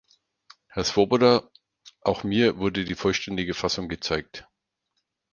[0.65, 1.47] Herr Swoboda,
[2.01, 4.47] auch mir wurde die vollständige Fassung gezeigt.